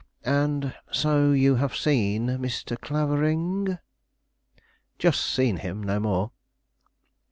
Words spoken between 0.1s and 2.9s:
And so you have seen Mr.